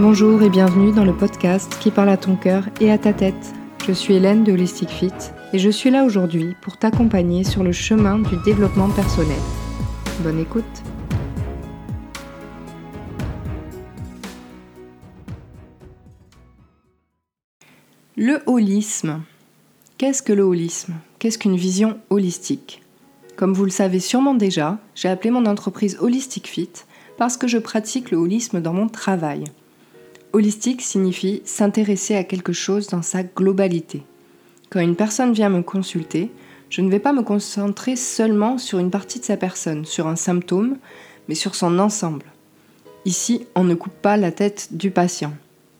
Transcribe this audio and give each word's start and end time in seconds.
Bonjour 0.00 0.40
et 0.44 0.48
bienvenue 0.48 0.92
dans 0.92 1.04
le 1.04 1.12
podcast 1.12 1.76
qui 1.80 1.90
parle 1.90 2.10
à 2.10 2.16
ton 2.16 2.36
cœur 2.36 2.68
et 2.80 2.92
à 2.92 2.98
ta 2.98 3.12
tête. 3.12 3.34
Je 3.84 3.90
suis 3.90 4.14
Hélène 4.14 4.44
de 4.44 4.52
Holistic 4.52 4.88
Fit 4.90 5.10
et 5.52 5.58
je 5.58 5.68
suis 5.68 5.90
là 5.90 6.04
aujourd'hui 6.04 6.54
pour 6.62 6.76
t'accompagner 6.76 7.42
sur 7.42 7.64
le 7.64 7.72
chemin 7.72 8.20
du 8.20 8.36
développement 8.44 8.88
personnel. 8.90 9.40
Bonne 10.20 10.38
écoute 10.38 10.64
Le 18.16 18.40
holisme. 18.46 19.22
Qu'est-ce 19.98 20.22
que 20.22 20.32
le 20.32 20.44
holisme? 20.44 20.94
Qu'est-ce 21.18 21.38
qu'une 21.38 21.56
vision 21.56 21.98
holistique? 22.08 22.82
Comme 23.34 23.52
vous 23.52 23.64
le 23.64 23.70
savez 23.70 23.98
sûrement 23.98 24.34
déjà, 24.34 24.78
j'ai 24.94 25.08
appelé 25.08 25.32
mon 25.32 25.44
entreprise 25.46 25.98
Holistic 26.00 26.46
Fit 26.46 26.70
parce 27.16 27.36
que 27.36 27.48
je 27.48 27.58
pratique 27.58 28.12
le 28.12 28.18
holisme 28.18 28.60
dans 28.60 28.72
mon 28.72 28.88
travail. 28.88 29.42
Holistique 30.34 30.82
signifie 30.82 31.40
s'intéresser 31.46 32.14
à 32.14 32.22
quelque 32.22 32.52
chose 32.52 32.88
dans 32.88 33.00
sa 33.00 33.22
globalité. 33.22 34.02
Quand 34.68 34.80
une 34.80 34.96
personne 34.96 35.32
vient 35.32 35.48
me 35.48 35.62
consulter, 35.62 36.30
je 36.68 36.82
ne 36.82 36.90
vais 36.90 36.98
pas 36.98 37.14
me 37.14 37.22
concentrer 37.22 37.96
seulement 37.96 38.58
sur 38.58 38.78
une 38.78 38.90
partie 38.90 39.20
de 39.20 39.24
sa 39.24 39.38
personne, 39.38 39.86
sur 39.86 40.06
un 40.06 40.16
symptôme, 40.16 40.76
mais 41.28 41.34
sur 41.34 41.54
son 41.54 41.78
ensemble. 41.78 42.26
Ici, 43.06 43.46
on 43.54 43.64
ne 43.64 43.74
coupe 43.74 43.94
pas 44.02 44.18
la 44.18 44.30
tête 44.30 44.68
du 44.72 44.90
patient. 44.90 45.32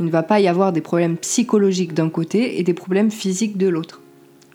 Il 0.00 0.06
ne 0.06 0.10
va 0.10 0.24
pas 0.24 0.40
y 0.40 0.48
avoir 0.48 0.72
des 0.72 0.80
problèmes 0.80 1.18
psychologiques 1.18 1.94
d'un 1.94 2.10
côté 2.10 2.58
et 2.58 2.64
des 2.64 2.74
problèmes 2.74 3.12
physiques 3.12 3.56
de 3.56 3.68
l'autre. 3.68 4.00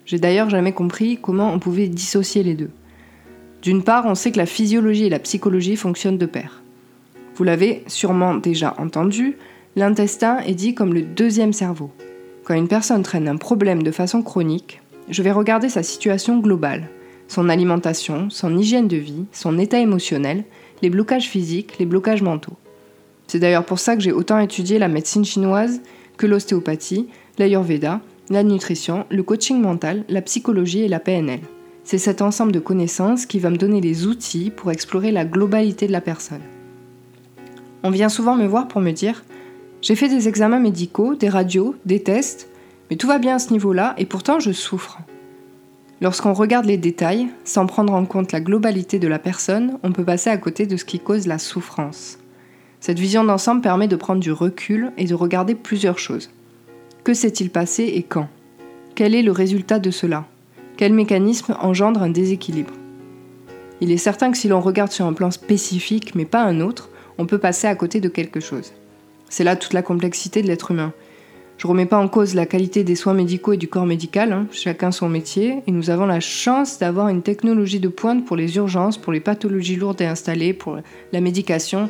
J'ai 0.06 0.20
d'ailleurs 0.20 0.50
jamais 0.50 0.74
compris 0.74 1.18
comment 1.22 1.54
on 1.54 1.60
pouvait 1.60 1.88
dissocier 1.88 2.44
les 2.44 2.56
deux. 2.56 2.72
D'une 3.62 3.84
part, 3.84 4.06
on 4.06 4.16
sait 4.16 4.32
que 4.32 4.38
la 4.38 4.46
physiologie 4.46 5.06
et 5.06 5.10
la 5.10 5.20
psychologie 5.20 5.78
fonctionnent 5.78 6.18
de 6.18 6.26
pair. 6.26 6.62
Vous 7.36 7.46
l'avez 7.46 7.84
sûrement 7.88 8.36
déjà 8.36 8.76
entendu, 8.80 9.38
L'intestin 9.78 10.39
est 10.39 10.56
dit 10.56 10.73
comme 10.73 10.95
le 10.95 11.03
deuxième 11.03 11.53
cerveau. 11.53 11.92
Quand 12.44 12.56
une 12.56 12.67
personne 12.67 13.03
traîne 13.03 13.28
un 13.28 13.38
problème 13.38 13.83
de 13.83 13.92
façon 13.92 14.23
chronique, 14.23 14.81
je 15.08 15.22
vais 15.22 15.31
regarder 15.31 15.70
sa 15.70 15.83
situation 15.83 16.39
globale, 16.39 16.89
son 17.28 17.47
alimentation, 17.47 18.31
son 18.31 18.58
hygiène 18.58 18.88
de 18.88 18.98
vie, 18.98 19.25
son 19.31 19.59
état 19.59 19.78
émotionnel, 19.78 20.45
les 20.81 20.89
blocages 20.89 21.30
physiques, 21.30 21.78
les 21.78 21.86
blocages 21.86 22.23
mentaux. 22.23 22.58
C'est 23.28 23.38
d'ailleurs 23.38 23.66
pour 23.66 23.78
ça 23.78 23.95
que 23.95 24.02
j'ai 24.02 24.11
autant 24.11 24.39
étudié 24.39 24.80
la 24.80 24.88
médecine 24.88 25.23
chinoise 25.23 25.80
que 26.17 26.25
l'ostéopathie, 26.25 27.08
l'ayurveda, 27.38 28.02
la 28.31 28.42
nutrition, 28.42 29.05
le 29.11 29.22
coaching 29.22 29.61
mental, 29.61 30.05
la 30.09 30.23
psychologie 30.23 30.81
et 30.81 30.88
la 30.88 31.00
PNL. 31.00 31.42
C'est 31.83 32.00
cet 32.00 32.23
ensemble 32.23 32.52
de 32.52 32.59
connaissances 32.59 33.28
qui 33.28 33.38
va 33.38 33.52
me 33.52 33.58
donner 33.58 33.80
les 33.80 34.08
outils 34.08 34.50
pour 34.50 34.72
explorer 34.72 35.11
la 35.11 35.23
globalité 35.23 35.86
de 35.86 35.92
la 35.92 36.02
personne. 36.02 36.42
On 37.83 37.92
vient 37.92 38.09
souvent 38.09 38.36
me 38.36 38.48
voir 38.48 38.67
pour 38.67 38.81
me 38.81 38.89
dire 38.89 39.23
j'ai 39.81 39.95
fait 39.95 40.09
des 40.09 40.28
examens 40.28 40.59
médicaux, 40.59 41.16
des 41.16 41.30
radios, 41.30 41.75
des 41.86 42.02
tests, 42.02 42.50
mais 42.89 42.95
tout 42.95 43.08
va 43.08 43.20
bien 43.20 43.36
à 43.36 43.39
ce 43.39 43.52
niveau-là 43.52 43.94
et 43.97 44.06
pourtant 44.06 44.39
je 44.39 44.52
souffre. 44.52 45.00
Lorsqu'on 46.02 46.33
regarde 46.33 46.66
les 46.66 46.78
détails, 46.78 47.28
sans 47.44 47.66
prendre 47.66 47.94
en 47.94 48.05
compte 48.05 48.31
la 48.31 48.42
globalité 48.42 49.00
de 49.00 49.08
la 49.08 49.20
personne, 49.20 49.80
on 49.83 49.92
peut 49.92 50.05
passer 50.05 50.30
à 50.30 50.38
côté 50.38 50.66
de 50.66 50.78
ce 50.78 50.86
qui 50.86 51.00
cause 51.00 51.28
la 51.28 51.39
souffrance. 51.39 52.20
Cette 52.80 53.00
vision 53.00 53.23
d'ensemble 53.23 53.61
permet 53.61 53.88
de 53.88 53.95
prendre 53.95 54.22
du 54.22 54.31
recul 54.31 54.92
et 54.98 55.05
de 55.05 55.16
regarder 55.16 55.55
plusieurs 55.55 55.98
choses. 55.98 56.30
Que 57.03 57.14
s'est-il 57.14 57.50
passé 57.50 57.83
et 57.83 58.03
quand? 58.03 58.30
Quel 58.94 59.16
est 59.16 59.23
le 59.23 59.31
résultat 59.31 59.80
de 59.80 59.89
cela? 59.89 60.25
Quel 60.75 60.94
mécanisme 60.94 61.55
engendre 61.60 62.04
un 62.04 62.10
déséquilibre? 62.10 62.73
Il 63.82 63.92
est 63.92 63.98
certain 63.98 64.32
que 64.32 64.37
si 64.37 64.48
l'on 64.48 64.61
regarde 64.61 64.92
sur 64.92 65.05
un 65.05 65.14
plan 65.14 65.32
spécifique 65.32 66.14
mais 66.14 66.26
pas 66.26 66.43
un 66.43 66.61
autre, 66.61 66.89
on 67.17 67.26
peut 67.26 67.39
passer 67.39 67.67
à 67.67 67.76
côté 67.76 67.99
de 67.99 68.10
quelque 68.10 68.39
chose. 68.39 68.73
C'est 69.30 69.43
là 69.43 69.55
toute 69.55 69.73
la 69.73 69.82
complexité 69.82 70.42
de 70.42 70.48
l'être 70.48 70.71
humain. 70.71 70.93
Je 71.58 71.65
remets 71.65 71.88
pas 71.88 71.98
en 71.98 72.08
cause 72.08 72.36
la 72.36 72.45
qualité 72.45 72.83
des 72.83 72.95
soins 72.95 73.15
médicaux 73.15 73.54
et 73.54 73.58
du 73.58 73.67
corps 73.67 73.88
médical, 73.88 74.32
hein. 74.32 74.48
chacun 74.52 74.92
son 74.92 75.10
métier, 75.10 75.64
et 75.65 75.71
nous 75.71 75.89
avons 75.89 76.05
la 76.05 76.20
chance 76.20 76.77
d'avoir 76.77 77.10
une 77.10 77.23
technologie 77.23 77.80
de 77.80 77.87
pointe 77.87 78.26
pour 78.26 78.36
les 78.36 78.58
urgences, 78.58 78.98
pour 78.98 79.11
les 79.11 79.20
pathologies 79.20 79.76
lourdes 79.76 80.02
et 80.02 80.05
installées, 80.05 80.54
pour 80.54 80.77
la 81.11 81.21
médication. 81.21 81.89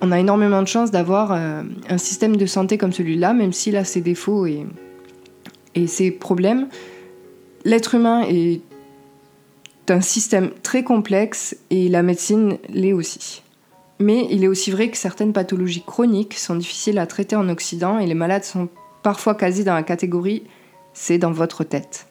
On 0.00 0.12
a 0.12 0.20
énormément 0.20 0.62
de 0.62 0.68
chance 0.68 0.92
d'avoir 0.92 1.32
euh, 1.32 1.62
un 1.88 1.98
système 1.98 2.36
de 2.36 2.46
santé 2.46 2.78
comme 2.78 2.92
celui-là, 2.92 3.32
même 3.32 3.52
s'il 3.52 3.76
a 3.76 3.82
ses 3.82 4.00
défauts 4.00 4.46
et 4.46 4.66
ses 5.88 6.12
problèmes. 6.12 6.68
L'être 7.64 7.96
humain 7.96 8.22
est 8.28 8.60
un 9.88 10.00
système 10.00 10.50
très 10.62 10.84
complexe 10.84 11.56
et 11.70 11.88
la 11.88 12.04
médecine 12.04 12.58
l'est 12.68 12.92
aussi. 12.92 13.42
Mais 14.00 14.26
il 14.30 14.44
est 14.44 14.48
aussi 14.48 14.70
vrai 14.70 14.90
que 14.90 14.96
certaines 14.96 15.32
pathologies 15.32 15.82
chroniques 15.82 16.34
sont 16.34 16.54
difficiles 16.54 16.98
à 16.98 17.06
traiter 17.06 17.36
en 17.36 17.48
Occident 17.48 17.98
et 17.98 18.06
les 18.06 18.14
malades 18.14 18.44
sont 18.44 18.68
parfois 19.02 19.34
quasi 19.34 19.64
dans 19.64 19.74
la 19.74 19.82
catégorie 19.82 20.44
c'est 20.98 21.18
dans 21.18 21.30
votre 21.30 21.62
tête. 21.62 22.08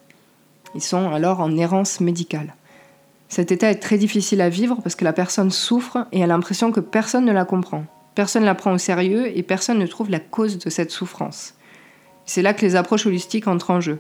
Ils 0.74 0.82
sont 0.82 1.10
alors 1.12 1.42
en 1.42 1.58
errance 1.58 2.00
médicale. 2.00 2.56
Cet 3.28 3.52
état 3.52 3.70
est 3.70 3.82
très 3.82 3.98
difficile 3.98 4.40
à 4.40 4.48
vivre 4.48 4.78
parce 4.82 4.96
que 4.96 5.04
la 5.04 5.12
personne 5.12 5.52
souffre 5.52 6.08
et 6.14 6.24
a 6.24 6.28
l'impression 6.28 6.72
que 6.72 6.80
personne 6.80 7.26
ne 7.26 7.34
la 7.34 7.44
comprend. 7.44 7.84
Personne 8.16 8.44
ne 8.44 8.48
la 8.48 8.56
prend 8.56 8.72
au 8.72 8.78
sérieux 8.78 9.38
et 9.38 9.44
personne 9.44 9.78
ne 9.78 9.88
trouve 9.88 10.10
la 10.10 10.20
cause 10.20 10.58
de 10.58 10.70
cette 10.70 10.92
souffrance. 10.92 11.56
C'est 12.26 12.42
là 12.42 12.54
que 12.54 12.66
les 12.66 12.76
approches 12.76 13.06
holistiques 13.06 13.48
entrent 13.48 13.72
en 13.72 13.82
jeu. 13.82 14.00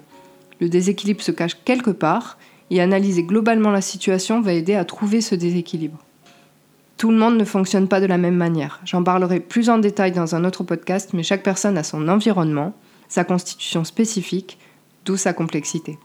Le 0.61 0.69
déséquilibre 0.69 1.21
se 1.21 1.31
cache 1.31 1.57
quelque 1.65 1.91
part 1.91 2.37
et 2.71 2.81
analyser 2.81 3.23
globalement 3.23 3.71
la 3.71 3.81
situation 3.81 4.41
va 4.41 4.53
aider 4.53 4.75
à 4.75 4.85
trouver 4.85 5.21
ce 5.21 5.35
déséquilibre. 5.35 5.99
Tout 6.97 7.11
le 7.11 7.17
monde 7.17 7.37
ne 7.37 7.45
fonctionne 7.45 7.87
pas 7.87 8.01
de 8.01 8.07
la 8.07 8.17
même 8.17 8.35
manière. 8.35 8.79
J'en 8.83 9.03
parlerai 9.03 9.39
plus 9.39 9.69
en 9.69 9.77
détail 9.77 10.11
dans 10.11 10.33
un 10.33 10.43
autre 10.43 10.63
podcast, 10.63 11.11
mais 11.13 11.21
chaque 11.21 11.43
personne 11.43 11.77
a 11.77 11.83
son 11.83 12.07
environnement, 12.07 12.73
sa 13.07 13.23
constitution 13.23 13.83
spécifique, 13.83 14.57
d'où 15.05 15.15
sa 15.15 15.33
complexité. 15.33 15.99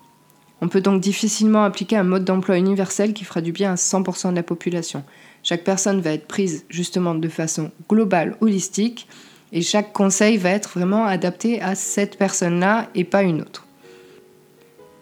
On 0.61 0.69
peut 0.69 0.83
donc 0.83 1.01
difficilement 1.01 1.65
appliquer 1.65 1.97
un 1.97 2.05
mode 2.05 2.27
d'emploi 2.27 2.59
universel 2.59 3.15
qui 3.15 3.25
fera 3.25 3.41
du 3.41 3.53
bien 3.53 3.73
à 3.73 3.77
100% 3.77 4.31
de 4.31 4.37
la 4.37 4.43
population. 4.43 5.03
Chaque 5.43 5.65
personne 5.65 6.03
va 6.03 6.13
être 6.13 6.29
prise 6.29 6.67
justement 6.69 7.15
de 7.15 7.29
façon 7.29 7.71
globale, 7.89 8.37
holistique, 8.43 9.09
et 9.53 9.63
chaque 9.63 9.95
conseil 9.95 10.37
va 10.37 10.51
être 10.51 10.79
vraiment 10.79 11.07
adapté 11.07 11.63
à 11.63 11.75
cette 11.75 12.19
personne-là 12.19 12.89
et 12.95 13.05
pas 13.05 13.23
une 13.23 13.41
autre. 13.41 13.67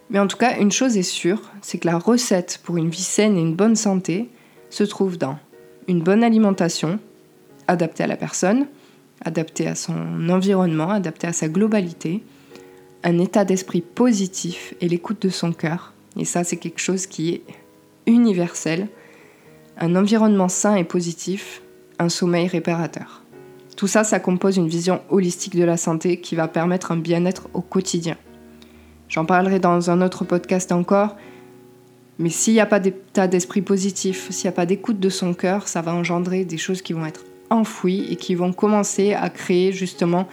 Mais 0.08 0.20
en 0.20 0.28
tout 0.28 0.36
cas, 0.36 0.56
une 0.58 0.72
chose 0.72 0.96
est 0.96 1.02
sûre, 1.02 1.42
c'est 1.62 1.78
que 1.78 1.88
la 1.88 1.98
recette 1.98 2.60
pour 2.62 2.76
une 2.76 2.90
vie 2.90 3.02
saine 3.02 3.36
et 3.36 3.40
une 3.40 3.54
bonne 3.54 3.76
santé 3.76 4.28
se 4.70 4.84
trouve 4.84 5.18
dans 5.18 5.38
une 5.90 6.02
bonne 6.02 6.22
alimentation 6.22 7.00
adaptée 7.66 8.04
à 8.04 8.06
la 8.06 8.16
personne, 8.16 8.66
adaptée 9.24 9.66
à 9.66 9.74
son 9.74 10.28
environnement, 10.28 10.90
adaptée 10.90 11.26
à 11.26 11.32
sa 11.32 11.48
globalité, 11.48 12.22
un 13.02 13.18
état 13.18 13.44
d'esprit 13.44 13.80
positif 13.80 14.72
et 14.80 14.88
l'écoute 14.88 15.22
de 15.22 15.28
son 15.30 15.52
cœur. 15.52 15.92
Et 16.16 16.24
ça, 16.24 16.44
c'est 16.44 16.58
quelque 16.58 16.80
chose 16.80 17.06
qui 17.06 17.30
est 17.30 17.42
universel. 18.06 18.88
Un 19.78 19.96
environnement 19.96 20.48
sain 20.48 20.76
et 20.76 20.84
positif, 20.84 21.60
un 21.98 22.08
sommeil 22.08 22.46
réparateur. 22.46 23.22
Tout 23.76 23.88
ça, 23.88 24.04
ça 24.04 24.20
compose 24.20 24.58
une 24.58 24.68
vision 24.68 25.00
holistique 25.08 25.56
de 25.56 25.64
la 25.64 25.76
santé 25.76 26.20
qui 26.20 26.36
va 26.36 26.46
permettre 26.46 26.92
un 26.92 26.98
bien-être 26.98 27.48
au 27.52 27.62
quotidien. 27.62 28.16
J'en 29.08 29.24
parlerai 29.24 29.58
dans 29.58 29.90
un 29.90 30.02
autre 30.02 30.24
podcast 30.24 30.70
encore, 30.70 31.16
mais 32.20 32.28
s'il 32.28 32.52
n'y 32.52 32.60
a 32.60 32.66
pas 32.66 32.80
d'état 32.80 33.26
d'esprit 33.26 33.62
positif, 33.62 34.30
s'il 34.30 34.44
n'y 34.44 34.50
a 34.50 34.56
pas 34.56 34.66
d'écoute 34.66 35.00
de 35.00 35.08
son 35.08 35.32
cœur, 35.32 35.68
ça 35.68 35.80
va 35.80 35.94
engendrer 35.94 36.44
des 36.44 36.58
choses 36.58 36.82
qui 36.82 36.92
vont 36.92 37.06
être 37.06 37.24
enfouies 37.48 38.06
et 38.10 38.16
qui 38.16 38.34
vont 38.34 38.52
commencer 38.52 39.14
à 39.14 39.30
créer 39.30 39.72
justement 39.72 40.28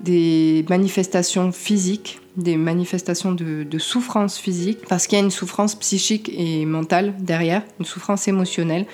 des 0.00 0.64
manifestations 0.70 1.52
physiques, 1.52 2.20
des 2.38 2.56
manifestations 2.56 3.32
de, 3.32 3.78
souffrance 3.78 4.38
physique, 4.38 4.78
parce 4.88 5.06
qu'il 5.06 5.18
y 5.18 5.20
a 5.20 5.24
une 5.24 5.30
souffrance 5.30 5.74
psychique 5.74 6.32
et 6.34 6.64
mentale 6.64 7.14
derrière, 7.20 7.62
une 7.78 7.84
souffrance 7.84 8.26
émotionnelle 8.26 8.86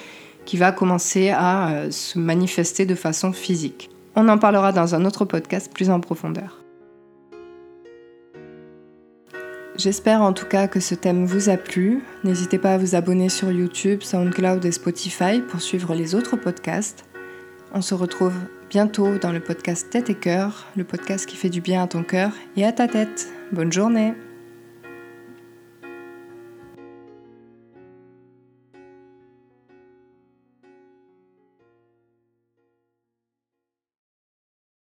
qui 0.46 0.56
va 0.56 0.72
commencer 0.72 1.30
à 1.30 1.70
euh, 1.70 1.90
se 1.92 2.18
manifester 2.18 2.86
de 2.86 2.96
façon 2.96 3.32
physique. 3.32 3.88
On 4.16 4.28
en 4.28 4.38
parlera 4.38 4.72
dans 4.72 4.96
un 4.96 5.04
autre 5.04 5.24
podcast 5.24 5.70
plus 5.72 5.90
en 5.90 6.00
profondeur. 6.00 6.59
J'espère 9.80 10.20
en 10.20 10.34
tout 10.34 10.44
cas 10.44 10.68
que 10.68 10.78
ce 10.78 10.94
thème 10.94 11.24
vous 11.24 11.48
a 11.48 11.56
plu. 11.56 12.02
N'hésitez 12.22 12.58
pas 12.58 12.74
à 12.74 12.76
vous 12.76 12.96
abonner 12.96 13.30
sur 13.30 13.50
YouTube, 13.50 14.02
SoundCloud 14.02 14.62
et 14.66 14.72
Spotify 14.72 15.40
pour 15.40 15.62
suivre 15.62 15.94
les 15.94 16.14
autres 16.14 16.36
podcasts. 16.36 17.06
On 17.72 17.80
se 17.80 17.94
retrouve 17.94 18.34
bientôt 18.68 19.16
dans 19.16 19.32
le 19.32 19.40
podcast 19.40 19.88
Tête 19.88 20.10
et 20.10 20.14
Cœur, 20.14 20.66
le 20.76 20.84
podcast 20.84 21.24
qui 21.24 21.36
fait 21.36 21.48
du 21.48 21.62
bien 21.62 21.82
à 21.82 21.86
ton 21.86 22.02
cœur 22.02 22.32
et 22.58 22.66
à 22.66 22.72
ta 22.72 22.88
tête. 22.88 23.32
Bonne 23.52 23.72
journée 23.72 24.12